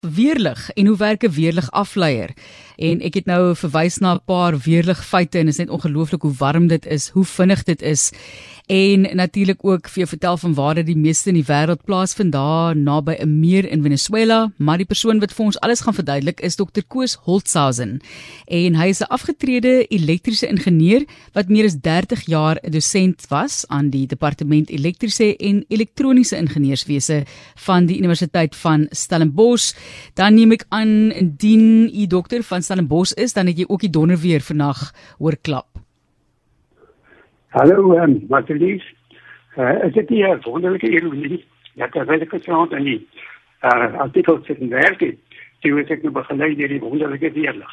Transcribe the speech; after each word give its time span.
Weerlig 0.00 0.70
en 0.70 0.86
hoe 0.86 0.96
werk 0.96 1.22
'n 1.22 1.30
weerlig 1.30 1.70
afleier? 1.70 2.30
En 2.80 3.02
ek 3.04 3.18
het 3.20 3.26
nou 3.28 3.54
verwys 3.60 3.98
na 4.00 4.14
'n 4.14 4.24
paar 4.24 4.56
weerlig 4.58 5.04
feite 5.04 5.38
en 5.38 5.48
is 5.48 5.58
net 5.58 5.68
ongelooflik 5.68 6.22
hoe 6.22 6.34
warm 6.38 6.66
dit 6.66 6.86
is, 6.86 7.08
hoe 7.08 7.24
vinnig 7.24 7.62
dit 7.64 7.82
is. 7.82 8.10
En 8.70 9.16
natuurlik 9.16 9.64
ook 9.66 9.88
vir 9.88 9.98
jou 10.04 10.08
vertel 10.08 10.36
van 10.36 10.52
waar 10.54 10.74
dit 10.78 10.86
die 10.86 10.96
meeste 10.96 11.28
in 11.28 11.34
die 11.34 11.46
wêreld 11.48 11.80
plaasvind 11.84 12.32
daar 12.32 12.76
naby 12.76 13.16
'n 13.18 13.40
meer 13.40 13.66
in 13.68 13.82
Venezuela, 13.82 14.52
maar 14.56 14.76
die 14.76 14.86
persoon 14.86 15.18
wat 15.18 15.32
vir 15.32 15.44
ons 15.44 15.60
alles 15.60 15.80
gaan 15.80 15.94
verduidelik 15.94 16.40
is 16.40 16.54
Dr. 16.54 16.82
Koos 16.86 17.14
Holtzhausen. 17.14 18.00
En 18.46 18.74
hy 18.74 18.86
is 18.86 19.00
'n 19.00 19.10
afgetrede 19.10 19.86
elektriese 19.86 20.46
ingenieur 20.46 21.04
wat 21.32 21.48
meer 21.48 21.64
as 21.64 21.80
30 21.80 22.26
jaar 22.26 22.58
'n 22.62 22.70
dosent 22.70 23.26
was 23.28 23.64
aan 23.68 23.90
die 23.90 24.06
departement 24.06 24.70
elektriese 24.70 25.36
en 25.36 25.64
elektroniese 25.68 26.36
ingenieurswese 26.36 27.24
van 27.56 27.86
die 27.86 27.98
Universiteit 27.98 28.56
van 28.56 28.86
Stellenbosch. 28.90 29.74
Dan 30.14 30.34
neem 30.34 30.52
ek 30.52 30.64
aan 30.68 31.12
indien 31.12 31.90
u 31.94 32.06
dokter 32.06 32.42
van 32.42 32.62
Stellenbosch 32.70 33.16
is, 33.18 33.32
dan 33.34 33.48
het 33.50 33.58
jy 33.58 33.64
ook 33.66 33.82
die 33.82 33.90
donder 33.90 34.18
weer 34.22 34.42
vandag 34.46 34.92
hoor 35.18 35.34
klap. 35.42 35.66
Hallo, 37.50 37.96
um, 37.98 38.20
Martelies. 38.30 38.84
Uh, 39.58 39.74
is 39.86 39.92
dit 39.94 40.10
nie 40.10 40.22
'n 40.22 40.38
wonderlike 40.44 40.86
ironie 40.86 41.44
dat 41.74 41.90
terwyl 41.92 42.20
ek 42.22 42.30
gesond 42.30 42.72
in 42.72 42.84
die 42.84 43.00
uh, 43.62 43.98
artikel 43.98 44.38
sit 44.46 44.60
en 44.60 44.68
werk 44.68 45.00
het, 45.00 45.18
toe 45.60 45.78
het 45.78 45.90
ek 45.90 46.02
nou 46.02 46.12
begelei 46.12 46.54
deur 46.54 46.68
die 46.68 46.80
wonderlike 46.80 47.32
weerlig. 47.32 47.72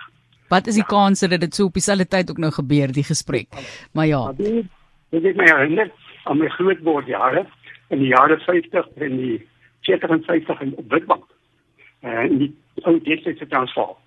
Wat 0.49 0.67
is 0.67 0.73
die 0.73 0.87
ja. 0.87 0.89
kans 0.89 1.19
dat 1.19 1.39
dit 1.39 1.53
so 1.53 1.65
op 1.65 1.73
dieselfde 1.73 2.07
tyd 2.07 2.29
ook 2.29 2.37
nou 2.37 2.51
gebeur 2.51 2.91
die 2.91 3.03
gesprek? 3.03 3.47
Maar 3.93 4.07
ja. 4.07 4.33
Dit 4.33 5.23
is 5.23 5.35
my 5.35 5.45
herinner 5.45 5.91
aan 6.23 6.37
my 6.37 6.49
grootwordjare 6.49 7.45
in 7.89 7.99
die 7.99 8.09
jare 8.17 8.39
50 8.39 8.89
en 8.97 9.17
die 9.17 9.47
40 9.81 10.09
en 10.09 10.23
50 10.23 10.61
in 10.61 10.75
Witbank 10.89 11.25
en 12.01 12.33
uh, 12.33 12.39
die 12.39 12.55
ou 12.81 12.97
destyds 13.01 13.45
transvaal. 13.49 13.97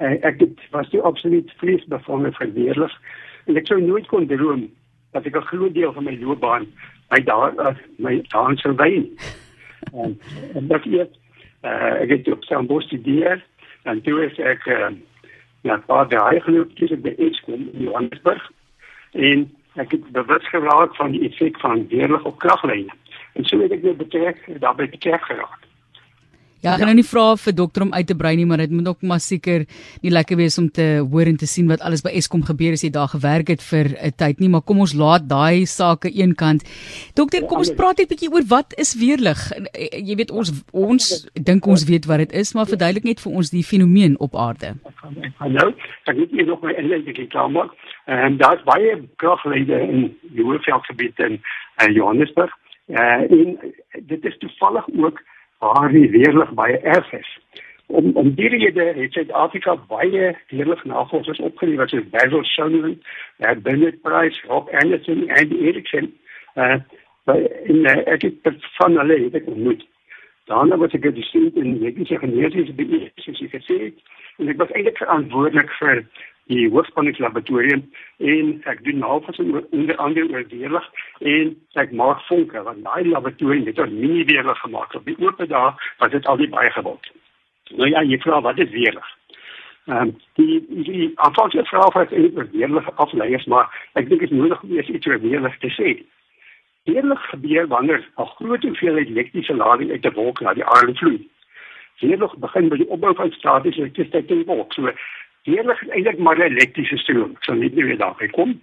Uh, 0.00 0.16
ek 0.24 0.40
het 0.40 0.60
was 0.70 0.88
die 0.90 1.00
absoluut 1.00 1.52
vleesbevange 1.60 2.32
verweerlig 2.32 2.92
en 3.44 3.56
ek 3.60 3.66
sou 3.68 3.80
nooit 3.82 4.06
kon 4.08 4.26
droom 4.26 4.62
dat 5.12 5.26
ek 5.26 5.36
'n 5.36 5.50
groot 5.52 5.74
deel 5.74 5.92
van 5.92 6.04
my 6.04 6.16
loopbaan 6.20 6.66
my 7.10 7.20
daar 7.24 7.52
uh, 7.58 7.74
my 7.98 8.22
daar 8.28 8.56
sou 8.56 8.74
wees. 8.74 9.36
en 10.02 10.18
en 10.54 10.66
dat 10.66 10.86
ek 10.86 11.12
uh, 11.64 12.00
ek 12.00 12.08
het 12.08 12.32
op 12.32 12.44
San 12.44 12.66
Bostidier 12.66 13.44
en 13.82 14.02
toe 14.02 14.24
is 14.24 14.38
ek 14.38 14.66
uh, 14.66 14.88
ja, 15.62 15.76
paar 15.76 16.08
dae 16.08 16.40
geloop 16.40 16.74
tussen 16.76 17.02
by 17.02 17.14
Eskom 17.18 17.68
in 17.72 17.84
Johannesburg 17.88 18.50
en 19.12 19.50
ek 19.74 19.92
het 19.92 20.12
bewus 20.12 20.48
geraak 20.48 20.96
van 20.96 21.12
die 21.12 21.28
effek 21.28 21.60
van 21.60 21.86
weerlig 21.88 22.24
op 22.24 22.38
kraglyne. 22.38 22.92
En 23.32 23.44
so 23.44 23.60
het 23.60 23.72
ek 23.72 23.82
weer 23.82 23.96
betrek 23.96 24.40
daarbey 24.60 24.88
betrek 24.88 25.22
geraak. 25.28 25.69
Ja, 26.60 26.74
ek 26.74 26.82
gaan 26.82 26.90
nou 26.90 26.98
nie 26.98 27.06
vra 27.08 27.22
vir 27.40 27.54
dokter 27.56 27.86
om 27.86 27.94
uit 27.94 28.04
te 28.04 28.14
brei 28.20 28.34
nie, 28.36 28.44
maar 28.44 28.60
dit 28.60 28.72
moet 28.74 28.90
ook 28.90 29.04
maar 29.08 29.20
seker 29.24 29.62
nie 30.04 30.10
lekker 30.12 30.36
wees 30.36 30.58
om 30.60 30.66
te 30.68 31.00
hoor 31.00 31.30
en 31.30 31.38
te 31.40 31.46
sien 31.48 31.70
wat 31.72 31.80
alles 31.80 32.02
by 32.04 32.12
Eskom 32.18 32.42
gebeur 32.44 32.76
as 32.76 32.84
jy 32.84 32.90
daar 32.92 33.08
gewerk 33.08 33.48
het 33.48 33.64
vir 33.64 33.88
'n 33.96 34.12
tyd 34.12 34.40
nie, 34.44 34.50
maar 34.52 34.60
kom 34.60 34.80
ons 34.84 34.92
laat 34.92 35.24
daai 35.24 35.64
sake 35.64 36.12
eenkant. 36.12 36.60
Dokter, 37.16 37.46
kom 37.48 37.64
ons 37.64 37.72
praat 37.72 37.96
net 37.96 38.12
'n 38.12 38.12
bietjie 38.12 38.28
oor 38.28 38.44
wat 38.44 38.74
is 38.76 38.92
weerlig. 38.92 39.40
Eh, 39.72 40.04
jy 40.04 40.16
weet 40.16 40.30
ons 40.30 40.52
ons 40.72 41.28
dink 41.32 41.66
ons 41.66 41.84
weet 41.84 42.04
wat 42.04 42.18
dit 42.18 42.32
is, 42.32 42.52
maar 42.52 42.66
verduidelik 42.66 43.04
net 43.04 43.20
vir 43.20 43.32
ons 43.32 43.50
die 43.50 43.64
fenomeen 43.64 44.20
op 44.20 44.36
aarde. 44.36 44.76
Hallo, 45.38 45.72
ek 46.04 46.16
het 46.16 46.30
hier 46.30 46.46
nog 46.46 46.60
my 46.60 46.72
inleiding 46.76 47.16
gekom. 47.16 47.56
En 48.04 48.36
daar's 48.36 48.62
baie 48.64 49.00
kragleide 49.16 49.80
in 49.80 50.14
die 50.34 50.44
Hoëveldgebied 50.44 51.18
in 51.18 51.40
uh, 51.80 51.88
Johannesburg. 51.88 52.52
Uh, 52.88 53.24
en 53.30 53.58
dit 54.06 54.24
is 54.24 54.38
toevallig 54.38 54.84
ook 54.92 55.20
waar 55.60 55.92
die 55.92 56.08
weerlig 56.10 56.52
baie 56.58 56.78
erg 56.78 57.12
is. 57.12 57.38
Om 57.86 58.10
om 58.14 58.34
die 58.34 58.48
rede 58.48 58.84
het 58.96 59.12
Suid-Afrika 59.12 59.76
baie 59.88 60.34
weerlig 60.48 60.84
navorsers 60.84 61.38
opgelewer 61.38 61.88
soos 61.88 62.08
Basil 62.10 62.44
Schoenman, 62.44 62.98
uh, 63.38 63.54
Bennett 63.62 64.02
Price, 64.02 64.40
Rob 64.46 64.68
Anderson 64.82 65.28
en 65.28 65.56
Ericsson. 65.60 66.12
Uh 66.54 66.80
in 67.64 67.84
uh, 67.86 67.98
ek 68.10 68.22
het 68.22 68.64
van 68.78 68.96
hulle 68.98 69.18
het 69.24 69.34
ek 69.38 69.46
ontmoet. 69.46 69.84
Daarna 70.50 70.76
was 70.80 70.94
ek 70.96 71.04
gesien 71.14 71.50
in 71.54 71.68
die 71.68 71.76
mediese 71.78 72.18
genetiese 72.18 72.72
beheer, 72.74 73.10
soos 73.22 73.38
jy 73.38 73.50
gesê 73.52 73.76
het, 73.84 74.00
en 74.42 74.48
ek 74.50 74.58
was 74.58 74.72
eintlik 74.74 74.98
verantwoordelik 74.98 75.70
vir 75.78 76.00
die 76.50 76.66
hoogspanningslaboratorium 76.74 77.84
en 78.32 78.50
ek 78.72 78.82
doen 78.86 78.98
navorsing 79.04 79.52
onder 79.70 79.96
andere 79.96 80.28
oor 80.32 80.44
weerlig 80.50 80.90
en 81.32 81.54
ek 81.82 81.94
maak 82.02 82.20
vonke 82.28 82.62
want 82.66 82.84
daai 82.84 83.06
laboratorium 83.08 83.66
het 83.70 83.78
'n 83.78 84.00
mini 84.00 84.24
weerlig 84.32 84.60
gemaak 84.64 84.94
op 84.94 85.04
die 85.06 85.18
oop 85.18 85.38
daar 85.54 85.94
was 85.98 86.10
dit 86.10 86.26
al 86.26 86.36
die 86.36 86.48
baie 86.48 86.70
gewild. 86.70 87.10
Nou 87.70 87.88
ja, 87.88 88.02
jy 88.02 88.18
vra 88.18 88.40
wat 88.40 88.58
is 88.58 88.70
weerlig? 88.70 89.08
Ehm 89.86 89.96
um, 90.02 90.16
die 90.34 90.64
die 90.68 91.12
aanvanklik 91.14 91.66
vra 91.66 91.86
of 91.86 91.96
ek 91.96 92.12
eintlik 92.12 92.52
weerlig 92.52 92.90
afleiers 92.94 93.46
maar 93.46 93.70
ek 93.92 94.08
dink 94.08 94.20
dit 94.20 94.30
is 94.30 94.36
nodig 94.36 94.62
om 94.62 94.78
iets 94.78 95.06
oor 95.06 95.20
weerlig 95.20 95.58
te 95.58 95.70
sê. 95.78 96.02
Weerlig 96.84 97.22
gebeur 97.30 97.66
wanneer 97.66 98.00
'n 98.18 98.26
groot 98.36 98.62
hoeveelheid 98.62 99.08
elektriese 99.08 99.54
lading 99.54 99.90
uit 99.90 100.06
'n 100.06 100.14
wolk 100.14 100.40
na 100.40 100.54
die 100.54 100.64
aarde 100.64 100.94
vloei. 100.94 101.28
Weerlig 102.00 102.36
begin 102.36 102.68
by 102.68 102.76
die 102.76 102.88
opbou 102.88 103.14
van 103.14 103.32
statiese 103.32 103.80
elektrisiteit 103.80 104.30
in 104.30 104.36
die 104.36 104.46
wolk. 104.46 104.72
So 104.72 104.92
Weerlig 105.44 105.82
is 105.82 105.88
eintlik 105.88 106.18
maar 106.18 106.38
'n 106.38 106.52
elektriese 106.52 106.96
stroom. 106.96 107.30
Ek 107.36 107.44
sal 107.44 107.54
net 107.54 107.74
nie 107.74 107.84
weer 107.84 107.98
daarby 107.98 108.28
kom. 108.28 108.60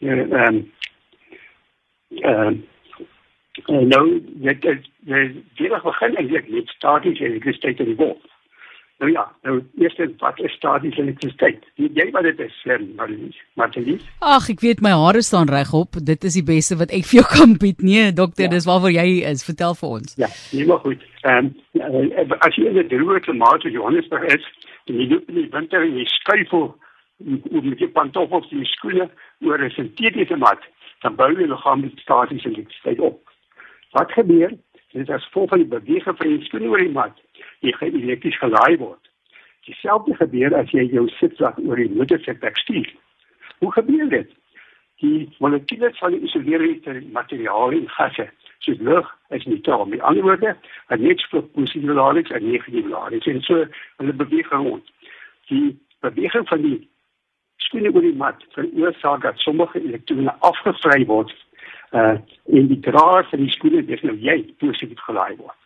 Ehm 0.00 0.32
uh, 0.32 0.48
ehm 2.24 2.56
uh, 3.68 3.80
nou 3.84 4.22
net 4.40 4.62
die 4.62 5.44
weerlig 5.56 5.82
begin 5.82 6.16
eintlik 6.16 6.48
met 6.48 6.68
statiese 6.68 7.24
elektrisiteit 7.24 7.80
in 7.80 7.92
die 7.92 7.96
wolk. 7.96 8.30
Nou 9.00 9.12
ja, 9.12 9.22
nou 9.42 9.62
eers 9.80 9.96
wat 10.20 10.40
is 10.44 10.52
statiese 10.52 11.00
elektrisiteit? 11.00 11.62
Weet 11.80 11.96
jy 11.96 12.04
wat 12.12 12.26
dit 12.28 12.40
is, 12.44 12.56
Marlies? 12.96 13.38
Marlies? 13.56 14.02
Ag, 14.18 14.50
ek 14.52 14.60
weet 14.60 14.82
my 14.84 14.92
hare 14.92 15.22
staan 15.24 15.48
regop. 15.48 15.96
Dit 16.04 16.24
is 16.28 16.36
die 16.36 16.44
beste 16.44 16.76
wat 16.76 16.92
ek 16.92 17.06
vir 17.08 17.22
jou 17.22 17.28
kan 17.30 17.54
bied. 17.62 17.80
Nee, 17.80 18.10
dokter, 18.12 18.44
ja. 18.44 18.52
dis 18.52 18.68
waarvoor 18.68 18.92
jy 18.92 19.06
is. 19.30 19.44
Vertel 19.46 19.76
vir 19.78 19.94
ons. 19.96 20.12
Ja, 20.20 20.28
nee, 20.52 20.66
maar 20.68 20.84
goed. 20.84 21.06
Ehm 21.24 21.48
um, 21.80 22.34
as 22.44 22.56
jy 22.60 22.68
in 22.68 22.76
'n 22.82 22.88
droë 22.92 23.24
klimaat 23.24 23.64
soos 23.64 23.72
Johannesburg 23.72 24.28
is, 24.36 24.44
en 24.90 24.98
jy 25.00 25.08
loop 25.10 25.28
in 25.30 25.38
die 25.40 25.50
winter 25.54 25.86
en 25.86 25.98
jy 25.98 26.06
skuif 26.18 26.52
op 26.56 26.78
met 27.20 27.82
jou 27.82 27.90
pantoffels 27.92 28.48
en 28.50 28.62
jou 28.62 28.68
skoene 28.74 29.06
oor 29.44 29.62
'n 29.64 29.70
sintetiese 29.70 30.36
mat, 30.36 30.62
dan 31.02 31.16
bou 31.16 31.30
jy 31.32 31.46
liggaam 31.46 31.80
met 31.80 31.98
statiese 31.98 32.48
elektrisiteit 32.48 33.00
op. 33.00 33.20
Wat 33.92 34.12
gebeur? 34.12 34.50
Dit 34.92 35.02
is 35.02 35.14
as 35.14 35.24
gevolg 35.24 35.48
van 35.48 35.58
die 35.58 35.68
beweging 35.68 36.16
van 36.16 36.26
die 36.26 36.44
skoene 36.44 36.68
oor 36.68 36.82
die 36.82 36.96
mat, 36.96 37.16
jy 37.60 37.72
gaan 37.72 37.94
elektries 37.94 38.38
gelaai 38.38 38.76
word. 38.76 39.10
Dieselfde 39.66 40.14
gebeur 40.14 40.54
as 40.56 40.70
jy 40.70 40.84
jou 40.90 41.08
sitsak 41.08 41.58
oor 41.58 41.76
die 41.76 41.90
motorsitbak 41.90 42.56
stuur. 42.56 42.88
Hoe 43.58 43.72
gebeur 43.72 44.08
dit? 44.08 44.30
Die 45.00 45.28
molekules 45.38 45.98
van 45.98 46.12
die 46.12 46.20
isolerende 46.20 47.02
materiale 47.12 47.76
en 47.76 47.88
gasse 47.88 48.30
soos 48.64 48.78
lug 48.78 49.06
is 49.28 49.44
nie 49.44 49.60
taal 49.60 49.84
met 49.84 50.00
ander 50.00 50.22
woorde 50.22 50.56
'n 50.88 51.02
net 51.02 51.22
vir 51.30 51.42
positiewe 51.42 51.94
ladings 51.94 52.30
en 52.30 52.50
negatiewe 52.50 52.88
ladings 52.88 53.26
en 53.26 53.42
so 53.42 53.66
hulle 53.96 54.12
beweeg 54.12 54.50
rond. 54.50 54.84
Die 55.48 55.78
beweging 56.00 56.48
van 56.48 56.62
die 56.62 56.88
skoene 57.56 57.92
oor 57.94 58.06
die 58.06 58.16
mat 58.16 58.44
veroorsaak 58.56 59.22
dat 59.22 59.38
sommige 59.38 59.82
elektrone 59.84 60.34
afgevry 60.40 61.06
word 61.06 61.34
uh 61.92 62.16
in 62.46 62.68
die 62.68 62.80
draer 62.80 63.26
van 63.30 63.38
die 63.38 63.50
skoene 63.50 63.84
dis 63.84 64.02
nou 64.02 64.16
jy 64.16 64.54
positief 64.58 65.00
gelaai 65.08 65.36
word. 65.36 65.58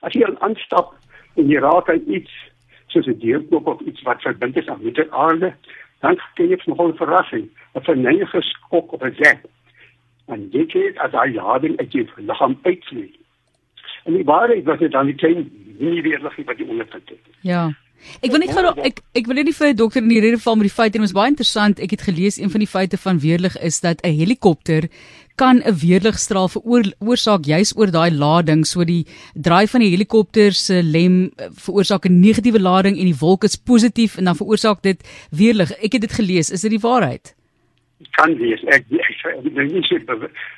As 0.00 0.12
jy 0.12 0.26
aanstap 0.38 0.94
en 1.36 1.48
jy 1.48 1.60
raak 1.60 1.88
aan 1.88 2.04
iets 2.06 2.32
soos 2.86 3.06
'n 3.06 3.18
deurknop 3.18 3.66
of 3.66 3.80
iets 3.80 4.02
wat 4.02 4.22
verbind 4.22 4.56
is 4.56 4.68
aan 4.68 4.82
die 4.82 5.12
aarde 5.12 5.54
dan 6.00 6.18
kry 6.34 6.48
jy 6.48 6.58
'n 6.66 6.96
verrassing 6.96 7.48
'n 7.74 7.84
vernietige 7.90 8.42
skok 8.42 8.92
of 8.92 9.02
'n 9.02 9.14
zap 9.20 9.40
en 10.26 10.48
dit 10.50 10.72
het 10.72 10.98
as 11.04 11.12
hy 11.12 11.28
lading 11.34 11.78
uit 11.78 11.92
jou 11.92 12.06
liggaam 12.16 12.58
uitvloei. 12.62 13.10
En 14.04 14.12
die 14.12 14.24
waarheid 14.24 14.64
was 14.64 14.78
dit 14.78 14.92
dan 14.92 15.06
die 15.06 15.14
klein 15.20 15.48
nie 15.78 16.02
weerlig 16.02 16.36
wat 16.36 16.56
die 16.56 16.68
onderpunt 16.68 17.08
het. 17.08 17.34
Ja. 17.40 17.72
Ek 18.20 18.32
wil 18.32 18.42
net 18.42 18.52
gou 18.52 18.70
ek 18.84 19.00
ek 19.16 19.28
wil 19.30 19.38
net 19.38 19.48
vir 19.56 19.68
'n 19.70 19.76
dokter 19.76 20.02
in 20.02 20.08
die 20.08 20.20
rede 20.20 20.38
val 20.38 20.56
met 20.56 20.68
die 20.68 20.76
feite 20.76 20.98
en 20.98 21.04
dit 21.04 21.10
is 21.10 21.16
baie 21.16 21.30
interessant. 21.32 21.80
Ek 21.80 21.90
het 21.90 22.02
gelees 22.02 22.36
een 22.38 22.50
van 22.50 22.60
die 22.60 22.68
feite 22.68 22.98
van 22.98 23.18
weerlig 23.18 23.56
is 23.58 23.80
dat 23.80 24.04
'n 24.04 24.12
helikopter 24.12 24.88
kan 25.36 25.62
'n 25.64 25.72
weerligstraal 25.72 26.48
veroorsaak 26.48 27.44
juis 27.44 27.72
oor 27.76 27.90
daai 27.90 28.10
lading 28.10 28.66
so 28.66 28.84
die 28.84 29.06
draai 29.34 29.66
van 29.66 29.80
die 29.80 29.90
helikopter 29.90 30.52
se 30.52 30.82
lem 30.82 31.32
eh, 31.36 31.48
veroorsaak 31.50 32.04
'n 32.06 32.20
negatiewe 32.20 32.60
lading 32.60 32.98
en 32.98 33.04
die 33.04 33.20
wolk 33.20 33.44
is 33.44 33.56
positief 33.56 34.18
en 34.18 34.24
dan 34.24 34.36
veroorsaak 34.36 34.82
dit 34.82 35.00
weerlig. 35.30 35.72
Ek 35.82 35.92
het 35.92 36.00
dit 36.00 36.12
gelees. 36.12 36.50
Is 36.50 36.60
dit 36.60 36.70
die 36.70 36.88
waarheid? 36.90 37.34
Kan 38.18 38.36
wees. 38.36 38.62
Ek 38.64 38.84
ek 38.90 39.24
ek 39.30 39.42
dink 39.44 39.72
nie 39.72 39.84
so 39.88 39.98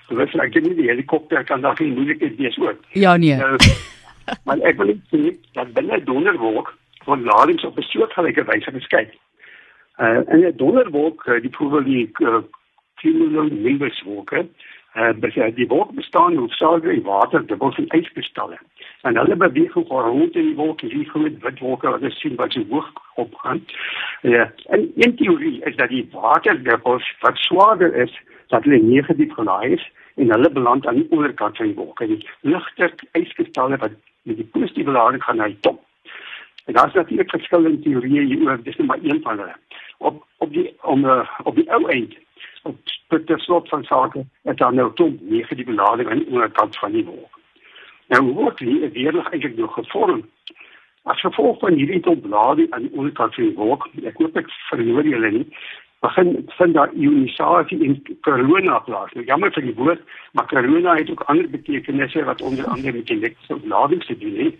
bewus 0.09 0.35
ek 0.35 0.53
dink 0.53 0.67
nie 0.67 0.79
die 0.81 0.91
helikopter 0.91 1.45
kan 1.45 1.61
daar 1.61 1.77
geen 1.77 1.95
moeilikheid 1.95 2.37
wees 2.37 2.59
ook. 2.59 2.81
Ja 2.93 3.17
nee. 3.17 3.37
Nou, 3.37 3.57
maar 4.47 4.63
ek 4.69 4.81
wil 4.83 4.95
sê 5.13 5.37
dat 5.53 5.73
binne 5.77 6.03
donderwolk 6.05 6.75
van 7.07 7.25
ladings 7.25 7.65
op 7.65 7.79
'n 7.79 7.89
soortgelyke 7.93 8.45
wyse 8.45 8.71
geskei. 8.71 9.07
Uh 9.99 10.23
en 10.29 10.45
'n 10.45 10.57
donderwolk, 10.57 11.27
uh, 11.27 11.41
die 11.41 11.51
probeer 11.51 11.85
die 11.85 12.11
uh, 12.21 12.43
cumulonimbus 13.01 14.03
wolke, 14.03 14.39
uh, 14.39 14.76
die 14.97 15.67
wolk 15.69 15.91
bestaan 15.93 16.37
hoofsaaklik 16.37 16.97
uit 16.97 17.05
water, 17.05 17.47
dubbel 17.47 17.73
van 17.73 17.85
yskristalle. 17.89 18.59
En 19.03 19.17
hulle 19.17 19.37
beweeg 19.37 19.75
rond 19.75 20.35
in 20.35 20.47
die 20.47 20.55
wolk, 20.57 20.81
die 20.81 21.05
groot 21.05 21.43
wit 21.43 21.59
wolke 21.59 21.91
wat 21.91 22.03
ons 22.03 22.21
sien 22.21 22.37
wat 22.37 22.53
so 22.53 22.65
hoog 22.71 22.89
opgaan. 23.15 23.65
Ja, 24.23 24.53
en 24.69 24.91
een 24.97 25.17
teorie 25.17 25.65
is 25.65 25.77
dat 25.77 25.89
die 25.89 26.09
waterdubbels 26.13 27.15
wat 27.21 27.37
swaarder 27.37 27.95
is, 27.95 28.21
dat 28.49 28.65
hulle 28.65 28.83
negatief 28.83 29.33
gelaai 29.33 29.73
is 29.73 29.91
en 30.15 30.33
hulle 30.33 30.51
beland 30.51 30.87
aan 30.87 30.95
die 30.95 31.11
onderkant 31.11 31.57
van 31.57 31.67
die 31.67 31.75
wolk. 31.75 32.01
En 32.01 32.09
die 32.09 32.29
ligter 32.41 32.95
yskristalle 33.13 33.77
wat 33.77 33.93
met 34.23 34.37
die 34.37 34.49
positiewe 34.53 34.91
lading 34.91 35.23
gaan 35.23 35.37
na 35.37 35.47
die 35.47 35.61
top. 35.61 35.83
En 36.65 36.75
daar 36.75 36.89
is 36.89 36.95
natuurlik 36.95 37.31
verskillende 37.31 37.83
teorieë 37.83 38.23
hieroor, 38.33 38.63
dis 38.63 38.77
net 38.77 38.87
maar 38.87 39.03
een 39.03 39.21
van 39.23 39.39
hulle. 39.39 39.57
Op 39.99 40.25
op 40.39 40.53
die 40.53 40.73
om 40.83 41.05
uh, 41.05 41.29
op 41.43 41.55
die 41.55 41.71
ou 41.73 41.85
eind 41.91 42.17
op 42.67 42.77
die 43.09 43.39
slot 43.39 43.69
van 43.69 43.85
sake 43.85 44.25
het 44.43 44.59
dan 44.59 44.75
nou 44.75 44.91
toe 44.95 45.13
negatieve 45.21 45.73
lading 45.73 46.11
aan 46.11 46.19
die 46.19 46.31
onderkant 46.31 46.79
van 46.79 46.93
die 46.93 47.05
wolk. 47.05 47.41
Nou 48.09 48.23
word 48.39 48.59
die 48.59 48.91
weerlig 48.95 49.31
eintlik 49.31 49.57
nog 49.57 49.75
gevorm. 49.75 50.23
As 51.03 51.21
gevolg 51.21 51.59
van 51.63 51.79
hierdie 51.79 52.03
ontlading 52.11 52.71
aan 52.75 52.87
die 52.87 52.93
onderkant 52.93 53.35
van 53.35 53.45
die 53.45 53.57
wolk, 53.59 53.89
ek 54.03 54.19
hoop 54.23 54.39
ek 54.39 54.51
verloor 54.71 55.07
julle 55.07 55.31
nie, 55.39 55.47
begin 56.05 56.33
vind 56.59 56.75
daar 56.75 56.93
ionisasie 56.93 57.79
in 57.83 57.97
corona 58.27 58.79
plaas. 58.87 59.13
Nou 59.15 59.25
jammer 59.27 59.53
vir 59.55 59.67
die 59.69 59.75
woord, 59.79 60.03
maar 60.33 60.49
corona 60.51 60.97
het 60.99 61.11
ook 61.11 61.25
ander 61.31 61.51
betekenisse 61.51 62.25
wat 62.27 62.43
onder 62.43 62.67
andere 62.67 62.93
met 62.99 63.11
elektriese 63.11 63.69
lading 63.71 64.05
te 64.05 64.19
doen 64.19 64.39
het. 64.45 64.55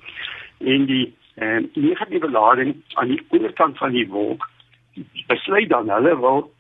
En 0.75 0.87
die 0.91 1.07
eh 1.37 1.59
negatiewe 1.75 2.31
lading 2.31 2.77
aan 2.95 3.09
die 3.09 3.21
onderkant 3.29 3.79
van 3.79 3.93
die 3.93 4.09
wolk 4.09 4.47
besluit 5.27 5.69
dan 5.69 5.91
hulle 5.91 6.15
wil 6.21 6.51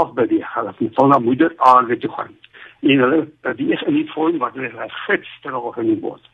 afbeweeg, 0.00 0.54
hulle 0.54 0.74
wil 0.78 1.06
na 1.08 1.18
moeder 1.18 1.52
aarde 1.56 1.96
toe 1.98 2.10
gaan. 2.10 2.34
En 2.80 2.98
hulle 3.04 3.20
beweeg 3.46 3.82
in 3.82 3.94
die 3.94 4.10
vorm 4.12 4.38
wat 4.38 4.54
hulle 4.54 4.68
'n 4.68 4.96
gidsstraal 5.06 5.70
genoem 5.72 6.00
word. 6.00 6.24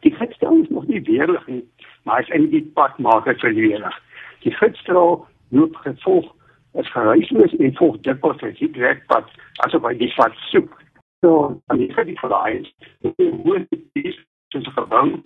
Die 0.00 0.14
gidsstraal 0.14 0.60
is 0.62 0.68
nog 0.68 0.86
nie 0.86 1.02
weerlig 1.02 1.46
nie, 1.46 1.64
maar 2.02 2.20
is 2.20 2.28
eintlik 2.28 2.50
die 2.50 2.70
padmaker 2.74 3.38
vir 3.38 3.52
die 3.54 3.68
weerlig. 3.68 3.96
Die 4.44 4.54
gidsstraal 4.54 5.26
loop 5.48 5.76
gevolg 5.76 6.34
is 6.72 6.92
geruisloos 6.92 7.56
en 7.56 7.76
volg 7.76 7.96
dikwels 8.00 8.42
'n 8.42 8.72
direkpad 8.72 9.26
asof 9.64 9.82
hy 9.82 9.94
die 9.94 10.12
pad 10.16 10.34
soek. 10.50 10.76
So, 11.20 11.60
aan 11.66 11.78
die 11.78 11.92
gedie 11.92 12.18
van 12.18 12.30
daai 12.30 12.60
is, 12.60 12.74
hoe 13.18 13.66
dit 13.70 14.06
is, 14.06 14.18
soos 14.48 14.66
'n 14.66 14.76
gebou 14.80 15.22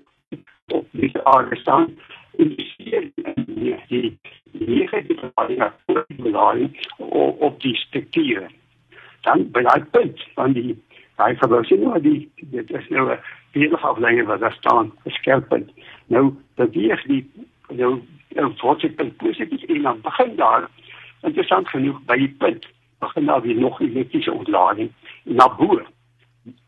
op 0.73 0.87
die 0.91 1.13
aarde 1.25 1.57
staan, 1.57 1.97
en 2.39 2.49
die 2.57 3.13
die 3.89 4.19
die 4.53 4.69
negatieve 4.69 5.33
belasting 6.17 6.77
op 7.19 7.61
die 7.61 7.77
strukture. 7.77 8.47
Dan 9.21 9.51
by 9.51 9.63
daai 9.63 9.85
punt 9.91 10.25
van 10.35 10.53
die 10.53 10.77
daai 11.17 11.37
verwysing 11.37 11.85
nou 11.85 12.01
die 12.01 12.31
dit 12.55 12.71
is 12.71 12.89
nou 12.89 13.13
'n 13.13 13.19
beeldige 13.53 13.87
afleiding 13.87 14.27
wat 14.27 14.41
daar 14.41 14.57
staan, 14.59 14.93
'n 15.05 15.11
skerpunt. 15.11 15.71
Nou 16.07 16.35
dat 16.55 16.73
die 16.73 16.93
nou 17.69 18.01
'n 18.35 18.57
voortsetting 18.57 19.17
positief 19.17 19.63
en 19.63 19.83
dan 19.83 20.01
begin 20.01 20.37
daar 20.37 20.69
interessant 21.23 21.69
genoeg 21.69 22.01
by 22.05 22.17
die 22.17 22.35
punt 22.39 22.67
begin 22.99 23.25
daar 23.25 23.43
weer 23.43 23.57
nog 23.57 23.81
elektriese 23.81 24.33
ontlading 24.33 24.91
na 25.23 25.55
bo. 25.55 25.83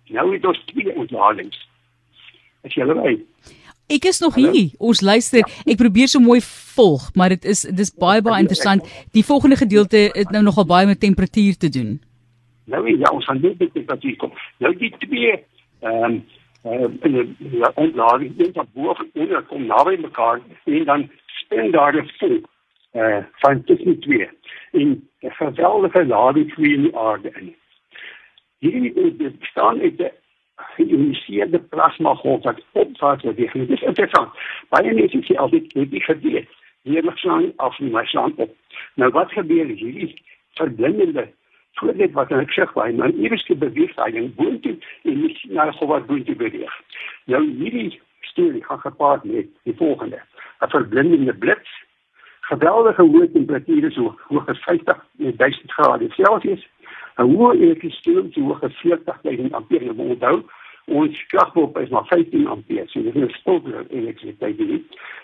Nou 0.05 0.33
het 0.33 0.47
ons 0.47 0.65
twee 0.65 0.97
ontladings. 0.97 1.69
As 2.63 2.75
jy 2.75 2.83
reg 2.83 3.21
Ek 3.87 4.05
is 4.05 4.21
nog 4.21 4.35
Hallo? 4.35 4.51
hier. 4.51 4.71
Ons 4.79 5.01
luister. 5.01 5.45
Ja. 5.45 5.73
Ek 5.73 5.77
probeer 5.77 6.09
so 6.09 6.21
mooi 6.21 6.41
volg, 6.41 7.11
maar 7.15 7.35
dit 7.35 7.45
is 7.45 7.67
dis 7.69 7.93
baie 7.93 8.23
baie 8.25 8.41
interessant. 8.41 8.87
Die 9.13 9.25
volgende 9.25 9.57
gedeelte 9.61 10.09
het 10.15 10.31
nou 10.33 10.43
nogal 10.43 10.65
baie 10.67 10.87
met 10.87 11.01
temperatuur 11.01 11.59
te 11.61 11.69
doen. 11.69 12.01
Nou 12.65 12.89
ja, 12.89 13.11
ons 13.13 13.25
gaan 13.25 13.41
net 13.43 13.59
met 13.59 13.73
temperatuur 13.73 14.17
kom. 14.17 14.33
Nou 14.59 14.73
die 14.81 14.95
twee 15.05 15.37
ehm 15.85 16.05
um, 16.05 16.25
uh, 16.65 16.89
in 17.05 17.13
die 17.13 17.59
ja, 17.59 17.73
ontlading 17.75 18.37
dit 18.37 18.57
wat 18.57 18.73
bo 18.73 18.97
en 18.97 19.11
onder 19.13 19.43
kom 19.51 19.67
naby 19.69 19.99
mekaar 20.01 20.41
en 20.65 20.85
dan 20.85 21.11
spin 21.43 21.71
daar 21.71 21.93
'n 21.93 22.09
vonk 22.19 22.47
eh 22.93 23.01
uh, 23.01 23.25
van 23.43 23.65
tussen 23.65 24.01
twee 24.01 24.29
in 24.73 25.09
'n 25.21 25.31
geweldige 25.31 26.07
lading 26.07 26.53
vir 26.55 26.65
die 26.65 26.97
aarde 26.97 27.31
in. 27.41 27.55
Hierdie 28.59 29.37
bestaan 29.39 29.81
uit 29.81 30.01
'n 30.01 30.24
geïoniseerde 30.77 31.61
plasma 31.73 32.15
golf 32.15 32.43
wat 32.49 32.61
opvaart 32.73 33.23
wat 33.23 33.37
die 33.37 33.51
dit 33.53 33.71
is 33.71 33.83
interessant. 33.83 34.31
Baie 34.75 34.95
mense 34.95 35.23
sê 35.27 35.37
altyd 35.37 35.71
dit 35.75 35.91
nie 35.91 36.05
geweet. 36.09 36.49
Hier 36.85 37.05
mag 37.05 37.19
slaan 37.19 37.53
af 37.57 37.79
nie 37.81 37.91
maar 37.91 38.07
slaan 38.07 38.35
op. 38.37 38.51
Nou 38.95 39.11
wat 39.17 39.33
gebeur 39.33 39.67
hierdie 39.67 40.11
verblindende 40.61 41.29
voor 41.75 41.97
dit 41.97 42.13
wat 42.13 42.33
ek 42.33 42.53
sê 42.55 42.67
by 42.75 42.91
my 42.99 43.11
eerste 43.25 43.57
beweging 43.57 44.35
boontoe 44.39 44.77
en 45.05 45.23
nie 45.23 45.39
na 45.51 45.71
hoe 45.71 45.89
wat 45.89 46.07
boontoe 46.11 46.37
beweeg. 46.37 46.77
Nou 47.27 47.43
hierdie 47.47 48.01
storie 48.21 48.65
gaan 48.65 48.81
gepaard 48.81 49.25
met 49.25 49.51
die 49.65 49.77
volgende. 49.77 50.21
'n 50.61 50.71
Verblindende 50.71 51.35
blits 51.35 51.71
geweldige 52.51 53.03
hoë 53.03 53.33
temperature 53.33 53.91
so 53.91 54.15
hoog 54.29 54.49
as 54.49 54.61
50 54.69 55.01
1000 55.19 55.73
grade 55.77 56.09
Celsius 56.17 56.63
'n 57.19 57.31
hoë 57.31 57.55
elektriestroom 57.61 58.33
so 58.33 58.41
hoog 58.41 58.63
as 58.63 58.77
40000 58.83 59.53
ampere. 59.55 59.85
Jy 59.85 59.93
moet 59.93 60.15
onthou, 60.17 60.43
ons 60.85 61.27
kragpomp 61.27 61.79
is 61.79 61.89
maar 61.89 62.07
15 62.07 62.47
ampere. 62.47 62.87
So 62.87 63.03
dit 63.03 63.15
is 63.15 63.23
'n 63.23 63.35
stoker 63.41 63.87
elektrisiteit 63.91 64.57
hier. 64.57 64.81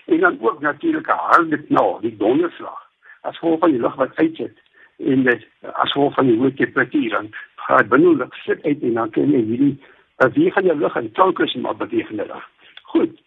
En 0.06 0.20
dan 0.20 0.38
ook 0.40 0.60
natuurlik 0.60 1.06
'n 1.06 1.24
harde 1.30 1.62
knal, 1.62 2.00
die 2.00 2.16
donderslag. 2.16 2.88
As 3.20 3.38
gevolg 3.38 3.58
van 3.58 3.70
die 3.70 3.80
lug 3.80 3.94
wat 3.94 4.16
uitsit 4.16 4.56
en 4.98 5.22
dit 5.22 5.46
as 5.72 5.92
gevolg 5.92 6.14
van 6.14 6.26
die 6.26 6.38
hoë 6.38 6.54
temperatuur 6.54 7.10
dan 7.10 7.28
gaan 7.54 7.88
binnelik 7.88 8.34
sit 8.34 8.62
uit 8.62 8.82
en 8.82 8.94
dan 8.94 9.10
kan 9.10 9.30
jy 9.30 9.42
hierdie 9.44 9.80
beweeg 10.16 10.52
van 10.52 10.62
die 10.62 10.76
lug 10.76 10.96
en 10.96 11.12
klankers 11.12 11.54
maar 11.54 11.76
beweeg 11.76 12.10
in 12.10 12.16
die 12.16 12.26
lug. 12.26 12.48
Goed. 12.82 13.20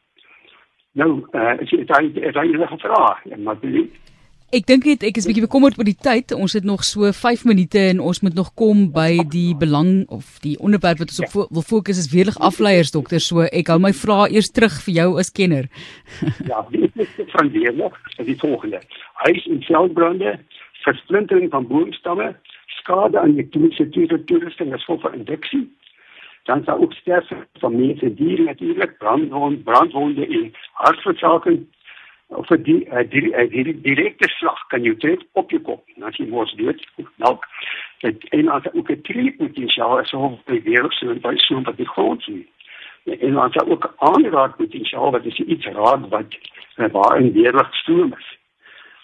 Nou, 0.91 1.25
uh, 1.31 1.57
as 1.61 1.69
jy 1.69 1.85
daai 1.89 2.31
daai 2.31 2.53
enige 2.53 2.77
vrae, 2.77 3.37
maar 3.37 3.59
dit 3.59 3.89
Ek 4.53 4.67
dink 4.69 4.83
net 4.85 5.01
ek 5.01 5.17
is 5.17 5.25
bietjie 5.25 5.41
bekommerd 5.47 5.79
oor 5.79 5.87
die 5.87 5.97
tyd. 5.97 6.29
Ons 6.37 6.53
het 6.53 6.65
nog 6.67 6.83
so 6.85 7.09
5 7.09 7.41
minute 7.49 7.79
en 7.89 8.01
ons 8.05 8.19
moet 8.21 8.35
nog 8.37 8.51
kom 8.59 8.83
by 8.93 9.23
die 9.33 9.55
belang 9.57 10.03
of 10.13 10.35
die 10.43 10.53
onderwerp 10.61 11.01
wat 11.01 11.09
ons 11.09 11.23
op 11.23 11.33
ja. 11.33 11.45
wil 11.57 11.65
fokus 11.65 11.97
is 12.03 12.11
weerlig 12.11 12.37
afleiers 12.37 12.93
dokter. 12.93 13.17
So 13.17 13.47
ek 13.47 13.71
hou 13.73 13.79
my 13.81 13.89
vrae 13.97 14.29
eers 14.35 14.51
terug 14.53 14.75
vir 14.85 14.93
jou 14.99 15.07
as 15.17 15.33
kenner. 15.33 15.65
ja, 16.51 16.61
die 16.69 16.85
van 17.33 17.49
weerlig 17.55 17.97
is 18.19 18.29
die 18.29 18.37
volgende. 18.45 18.83
Huis 19.25 19.49
en 19.49 19.65
veldbrande, 19.65 20.37
versplintering 20.85 21.49
van 21.49 21.65
boomstamme, 21.73 22.35
skade 22.77 23.17
aan 23.25 23.33
die 23.39 23.49
klinische 23.49 23.89
toerusting 23.89 24.69
as 24.69 24.85
gevolg 24.85 25.07
van 25.07 25.17
induksie. 25.23 25.65
Dan 26.45 26.61
sou 26.67 26.77
ook 26.85 26.93
sterfte 27.01 27.41
van 27.63 27.79
mense, 27.79 28.13
diere 28.21 28.51
natuurlik, 28.51 28.99
brandwonde, 29.01 29.65
brandwonde 29.65 30.29
en 30.29 30.51
hartversaking 30.85 31.63
of 32.35 32.49
'n 32.49 32.63
die, 32.63 32.87
die, 33.09 33.49
die, 33.49 33.63
die 33.63 33.81
direkte 33.81 34.27
slag 34.29 34.67
kan 34.67 34.81
jou 34.83 34.95
tref 34.97 35.19
op 35.33 35.51
jou 35.51 35.61
kop. 35.61 35.83
Nou 35.95 36.09
as 36.09 36.17
jy 36.17 36.27
mos 36.27 36.55
dood, 36.55 36.85
nou 37.17 37.37
dit 37.99 38.29
en 38.29 38.47
as 38.47 38.73
ook 38.73 38.89
'n 38.91 39.01
tree 39.01 39.31
potensiaal 39.31 39.99
is 39.99 40.13
om 40.13 40.39
te 40.45 40.61
weer 40.61 40.85
so 40.89 41.13
by 41.15 41.35
so 41.37 41.61
wat 41.61 41.77
die 41.77 41.87
grond 41.87 42.21
sien. 42.21 42.47
En 43.03 43.33
dan 43.33 43.51
sal 43.51 43.67
ook 43.67 43.93
aanraak 43.97 44.55
potensiaal 44.57 45.11
wat 45.11 45.25
is 45.25 45.39
iets 45.39 45.65
raak 45.65 46.09
wat 46.09 46.37
waar 46.91 47.19
in 47.19 47.31
weerlig 47.31 47.75
stroom 47.75 48.13
is. 48.17 48.37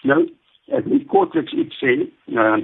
Nou 0.02 0.28
ek 0.70 0.84
wil 0.84 1.04
kortliks 1.06 1.52
iets 1.52 1.78
sê, 1.82 1.96
ehm 2.34 2.62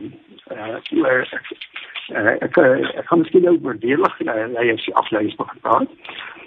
uh, 0.50 0.78
uh, 0.94 2.36
ek 2.46 2.58
ek 2.58 3.06
kan 3.06 3.18
miskien 3.18 3.48
oor 3.48 3.78
weerlig 3.82 4.18
lei 4.20 4.70
as 4.72 4.84
jy 4.86 4.92
afleis 4.92 5.34
begin. 5.34 5.88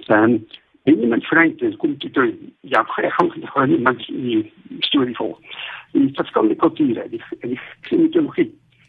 En 0.07 0.47
Benjamin 0.89 1.21
Franklin 1.21 1.77
kom 1.77 1.97
toe 2.01 2.09
toe 2.11 2.29
ja, 2.61 2.81
ek 2.97 3.13
gaan 3.13 3.29
gaan 3.53 3.71
iemand 3.71 4.05
die 4.07 4.53
storie 4.79 5.15
voor. 5.15 5.37
Die 5.91 6.09
verskillende 6.17 6.55
kulture, 6.55 7.03
die 7.09 7.21
die 7.41 7.59
mitologie 7.99 8.47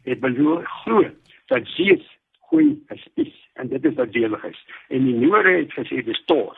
het 0.09 0.21
beloor 0.21 0.65
glo 0.65 1.05
dat 1.53 1.69
Jesus 1.77 2.07
goeie 2.49 2.79
is 3.21 3.35
en 3.61 3.69
dit 3.69 3.85
is 3.85 3.99
wat 3.99 4.13
delig 4.13 4.45
is. 4.49 4.63
En 4.89 5.05
die 5.05 5.15
nuwe 5.15 5.43
het 5.49 5.77
gesê 5.77 6.01
dis 6.07 6.23
toor. 6.25 6.57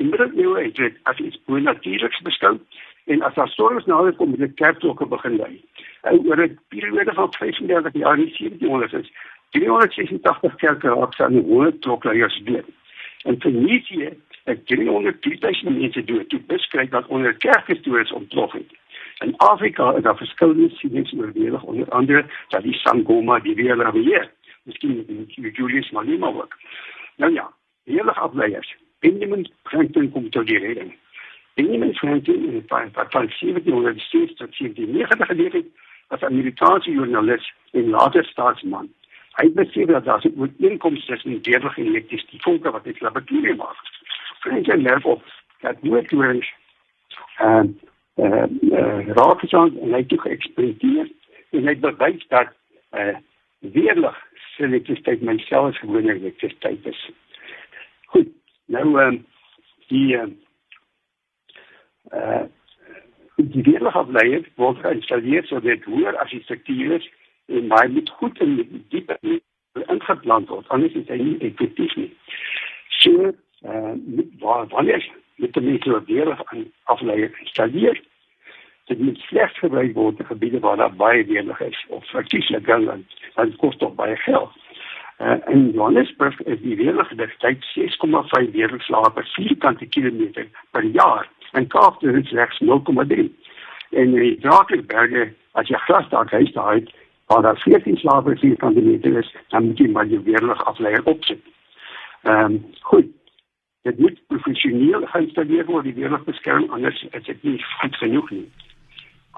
Die 0.00 0.08
middeleeue 0.08 0.64
het 0.64 0.80
dit 0.80 0.96
as 1.12 1.20
iets 1.20 1.42
bonatuurliks 1.44 2.24
beskou 2.24 2.56
en 3.12 3.22
as 3.28 3.36
daar 3.36 3.52
storms 3.52 3.84
nader 3.90 4.16
kom 4.16 4.32
met 4.32 4.40
die 4.46 4.52
kerkklokke 4.62 5.10
begin 5.12 5.36
lui. 5.42 5.60
En 6.08 6.24
oor 6.24 6.40
'n 6.46 6.58
periode 6.72 7.12
van 7.20 7.32
35 7.36 7.92
jaar 7.92 8.18
in 8.18 8.32
1700 8.32 8.92
is 8.92 9.12
386 9.50 10.54
kerke 10.54 10.88
raak 10.88 11.20
aan 11.20 11.36
die 11.36 11.46
hoë 11.52 11.78
klokleiers 11.84 12.40
dood. 12.44 12.68
En 13.28 13.40
Fenicië 13.40 14.16
het 14.50 14.66
300 14.66 15.62
mense 15.62 16.04
dood 16.04 16.28
toe 16.28 16.40
beskryf 16.46 16.88
dat 16.90 17.06
onder 17.06 17.34
kerkhistories 17.34 18.12
ontplof 18.12 18.52
het. 18.52 18.78
In 19.18 19.36
Afrika 19.36 19.92
is 19.96 20.02
daar 20.02 20.16
verskillende 20.16 20.70
sienings 20.70 21.12
oorweeg 21.12 21.62
onder 21.62 21.88
andere 21.88 22.24
dat 22.48 22.62
die 22.62 22.74
Sangoma 22.74 23.38
die 23.38 23.54
weer 23.54 23.92
weer. 23.92 24.30
Miskien 24.62 25.04
die 25.06 25.50
Julius 25.50 25.90
Malema 25.90 26.26
ook. 26.26 26.56
Nou 27.16 27.32
ja, 27.32 27.52
hele 27.84 28.12
afleiers. 28.12 28.76
Benjamin 28.98 29.50
Franklin 29.62 30.10
kom 30.10 30.30
tot 30.30 30.46
die 30.46 30.58
rede. 30.58 30.92
Benjamin 31.54 31.94
Franklin 31.94 32.44
in 32.44 32.64
van 32.66 32.90
1760 32.90 34.36
tot 34.36 34.58
1790 34.58 35.26
geleef 35.26 35.52
het 35.52 35.66
as 36.08 36.22
Amerikaanse 36.22 36.90
joernalis 36.90 37.52
en 37.70 37.90
later 37.90 38.24
staatsman. 38.24 38.88
Hy 39.38 39.52
besef 39.54 39.86
dat 39.86 40.04
daar 40.04 40.26
'n 40.26 40.34
ooreenkoms 40.38 41.06
tussen 41.06 41.38
weerlig 41.42 41.78
en 41.78 41.86
elektries 41.86 42.26
die 42.30 42.42
vonke 42.42 42.70
wat 42.70 42.84
dit 42.84 43.00
laboratorium 43.00 43.56
maak. 43.56 43.76
Nerf 44.44 45.04
op 45.04 45.22
dat 45.60 45.82
motorings 45.82 46.52
ehm 47.36 47.66
eh 48.14 48.44
uh, 48.60 49.06
raak 49.06 49.40
gesond 49.40 49.78
en 49.78 49.92
hy 49.92 50.04
het 50.06 50.20
geëksperimenteer 50.20 51.08
en 51.50 51.66
hy 51.66 51.74
bewys 51.80 52.26
dat 52.28 52.48
eh 52.90 53.06
uh, 53.06 53.16
weerlig 53.58 54.16
elektrisiteit 54.56 55.20
myself 55.20 55.76
gewone 55.76 56.14
elektrisiteit 56.14 56.86
is. 56.86 57.10
Goed. 58.04 58.28
Nou 58.64 59.00
ehm 59.00 59.06
um, 59.06 59.26
die 59.88 60.16
ehm 60.16 60.32
uh, 62.12 62.44
die 63.36 63.62
weerligafleier 63.62 64.44
word 64.54 64.78
geïnstalleer 64.78 65.46
sodat 65.46 65.84
hoër 65.84 66.16
as 66.16 66.30
die 66.30 66.42
struktuur 66.42 66.96
is 66.96 67.10
en 67.46 67.66
maar 67.66 67.90
moet 67.90 68.10
goed 68.10 68.38
en 68.38 68.84
diep 68.88 69.16
ingeplant 69.72 70.48
word 70.48 70.68
anders 70.68 70.92
is 70.92 71.08
hy 71.08 71.16
nie 71.16 71.38
effektief 71.38 71.94
nie. 71.96 72.10
So 73.00 73.32
uh 73.64 73.92
waar 74.38 74.66
wanneer 74.66 75.10
met 75.36 75.52
die 75.52 75.62
meter 75.62 76.04
weerlig 76.04 76.42
afleier 76.84 77.38
installeer 77.38 78.00
dit 78.90 78.98
moet 78.98 79.18
slegs 79.18 79.58
gebruik 79.58 79.94
word 79.94 80.18
in 80.18 80.26
gebiede 80.26 80.60
waar 80.60 80.76
daar 80.76 80.94
baie 80.94 81.24
weerlig 81.24 81.60
is 81.60 81.84
of 81.88 82.10
verkieslik 82.10 82.66
dan 82.66 83.04
dan 83.34 83.56
kos 83.56 83.76
dit 83.78 83.94
baie 83.96 84.16
geld. 84.16 84.50
Uh, 85.20 85.36
in 85.46 85.70
Johannesburg 85.70 86.40
is 86.40 86.60
die 86.60 86.76
weerligdigheid 86.76 87.64
6,5 87.76 88.50
weerligslae 88.52 89.10
per 89.10 89.26
vierkante 89.34 89.86
kilometer 89.86 90.48
per 90.70 90.84
jaar 90.84 91.28
en 91.52 91.66
Kaapstad 91.66 92.14
is 92.14 92.28
slegs 92.28 92.60
0,3. 92.60 93.28
En 93.90 94.14
die 94.14 94.38
Drakensberge 94.40 95.28
as 95.52 95.68
jy 95.68 95.78
glasdak 95.86 96.30
huis 96.30 96.52
daar 96.56 96.74
het 96.74 96.90
waar 97.30 97.42
daar 97.42 97.62
14 97.62 97.96
slae 97.96 98.22
per 98.22 98.38
vierkante 98.38 98.80
meter 98.80 99.18
is, 99.18 99.34
dan 99.48 99.68
moet 99.68 99.78
jy 99.78 99.88
maar 99.90 100.06
jou 100.06 100.22
weerlig 100.24 100.64
afleier 100.64 101.04
opsit. 101.04 101.42
Ehm 102.22 102.44
um, 102.44 102.60
goed. 102.80 103.06
Dit 103.82 103.98
moet 103.98 104.18
professioneel 104.26 105.06
geïnstalleer 105.06 105.64
word 105.64 105.86
die 105.88 105.94
weerlig 105.96 106.24
beskerm 106.26 106.66
anders 106.76 106.98
is 107.16 107.24
dit 107.24 107.42
nie 107.48 107.56
goed 107.80 107.96
genoeg 107.96 108.30
nie. 108.30 108.48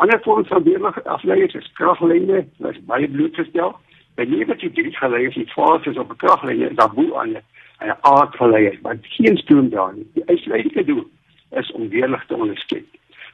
Ander 0.03 0.19
vorms 0.25 0.49
van 0.51 0.65
weerlig 0.67 0.99
afleiers 1.05 1.55
is 1.55 1.69
kraglyne, 1.79 2.41
wat 2.65 2.81
baie 2.89 3.09
blootgestel. 3.09 3.77
By 4.19 4.27
lewe 4.27 4.57
die 4.59 4.73
drie 4.75 4.95
geleiers 4.97 5.39
die 5.39 5.47
fases 5.55 6.01
op 6.03 6.11
'n 6.11 6.19
kraglyn 6.25 6.67
is 6.69 6.75
daar 6.81 6.91
bo 6.95 7.19
aan 7.21 7.37
'n 7.37 7.97
aardgeleier 8.01 8.79
maar 8.83 8.99
geen 9.03 9.37
stroom 9.37 9.69
daar 9.71 9.95
nie. 9.95 10.07
Die 10.15 10.27
uitsluitlike 10.27 10.85
doel 10.85 11.07
is 11.51 11.73
om 11.73 11.89
weerlig 11.89 12.27
te 12.27 12.35
ondersteun 12.35 12.87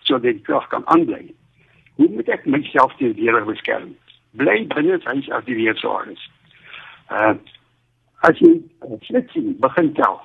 sodat 0.03 0.23
die 0.23 0.41
krag 0.41 0.67
kan 0.67 0.87
aanbly. 0.87 1.35
Hoe 1.95 2.09
moet 2.09 2.29
ek 2.29 2.47
myself 2.47 2.97
teen 2.97 3.15
weerlig 3.15 3.45
beskerm? 3.45 3.97
Bly 4.31 4.67
binne 4.67 5.01
huis 5.05 5.31
as 5.31 5.45
die 5.45 5.55
weer 5.55 5.77
swaar 5.77 6.09
is. 6.11 6.31
Uh 7.11 7.35
as 8.21 8.39
jy 8.39 8.61
flitsie 9.01 9.57
begin 9.61 9.93
tel 9.95 10.21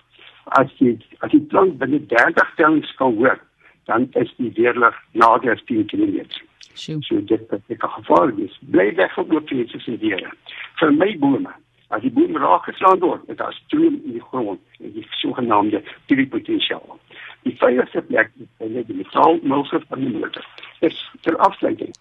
as 0.45 0.71
jy 0.77 0.97
as 1.19 1.31
jy 1.31 1.39
plank 1.53 1.77
binne 1.81 1.99
30 2.07 2.55
tellings 2.57 2.95
kan 2.99 3.15
hoor 3.15 3.39
dan 3.85 4.07
is 4.19 4.31
die 4.37 4.51
weerlig 4.55 4.95
nader 5.11 5.55
as 5.55 5.63
10 5.69 5.85
km 5.91 6.25
Sjoe. 6.73 7.01
So 7.05 7.21
dit 7.21 7.41
wat 7.49 7.61
ek 7.69 7.83
gevaar 7.85 8.31
is. 8.41 8.55
Bly 8.73 8.95
weg 8.97 9.13
van 9.13 9.29
oopvlekse 9.31 9.79
se 9.79 9.97
diere. 10.01 10.31
Vir 10.79 10.91
my 10.97 11.11
bome, 11.21 11.51
as 11.93 12.01
die 12.01 12.11
boom 12.13 12.37
raak 12.41 12.65
geslaan 12.69 13.01
word, 13.03 13.25
dit 13.29 13.41
as 13.45 13.59
stroom 13.67 13.99
in 14.01 14.17
die 14.17 14.25
grond 14.31 14.61
en 14.81 14.93
die 14.95 15.05
sogenaamde 15.19 15.83
tripotentiaal. 16.09 16.97
Die 17.45 17.55
veiligste 17.59 18.01
plek 18.09 18.31
is 18.41 18.49
binne 18.61 18.85
die 18.89 18.99
metaalmulse 19.03 19.83
van 19.89 20.05
die 20.05 20.13
motor. 20.15 20.45
Dis 20.81 20.97
ter 21.27 21.37
afsluiting. 21.45 21.93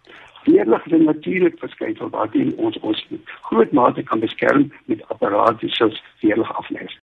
Weerlig 0.47 0.87
is 0.89 1.05
natuurlik 1.05 1.59
verskynsel 1.61 2.11
wat 2.15 2.35
ons 2.57 2.79
ons 2.81 3.05
groot 3.51 3.73
mate 3.77 4.03
kan 4.09 4.23
beskerm 4.25 4.71
met 4.91 5.05
apparate 5.15 5.69
soos 5.77 6.01
weerlig 6.23 6.51
afleiding. 6.59 6.99